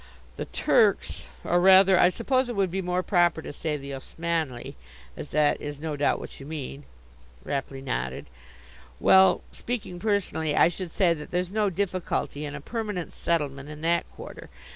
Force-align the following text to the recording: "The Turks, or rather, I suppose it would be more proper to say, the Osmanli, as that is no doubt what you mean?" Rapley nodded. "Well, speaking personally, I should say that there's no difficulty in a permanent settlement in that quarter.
"The 0.35 0.45
Turks, 0.45 1.27
or 1.43 1.59
rather, 1.59 1.95
I 1.99 2.09
suppose 2.09 2.49
it 2.49 2.55
would 2.55 2.71
be 2.71 2.81
more 2.81 3.03
proper 3.03 3.43
to 3.43 3.53
say, 3.53 3.77
the 3.77 3.91
Osmanli, 3.93 4.73
as 5.15 5.29
that 5.29 5.61
is 5.61 5.79
no 5.79 5.95
doubt 5.95 6.17
what 6.17 6.39
you 6.39 6.47
mean?" 6.47 6.85
Rapley 7.45 7.83
nodded. 7.83 8.25
"Well, 8.99 9.43
speaking 9.51 9.99
personally, 9.99 10.55
I 10.55 10.69
should 10.69 10.89
say 10.91 11.13
that 11.13 11.29
there's 11.29 11.51
no 11.51 11.69
difficulty 11.69 12.45
in 12.45 12.55
a 12.55 12.61
permanent 12.61 13.13
settlement 13.13 13.69
in 13.69 13.81
that 13.81 14.09
quarter. 14.11 14.49